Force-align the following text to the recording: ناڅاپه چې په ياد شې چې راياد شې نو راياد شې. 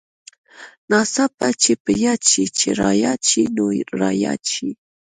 ناڅاپه 0.89 1.47
چې 1.61 1.71
په 1.83 1.91
ياد 2.03 2.21
شې 2.31 2.45
چې 2.57 2.67
راياد 2.81 3.21
شې 3.29 3.43
نو 3.55 3.65
راياد 4.01 4.41
شې. 4.53 4.69